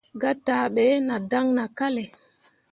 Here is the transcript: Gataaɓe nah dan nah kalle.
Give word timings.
Gataaɓe 0.21 0.83
nah 1.07 1.21
dan 1.31 1.47
nah 1.55 1.69
kalle. 1.77 2.03